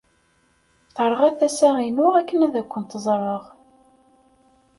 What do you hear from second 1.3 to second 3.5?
tasa-inu akken ad kent-ẓreɣ.